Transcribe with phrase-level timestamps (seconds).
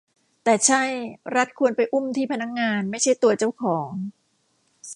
[0.43, 0.83] แต่ใช่
[1.35, 3.87] รัฐควรไปอุ้มที่พนักงาน ไม่ใช่ตัวเจ้าของ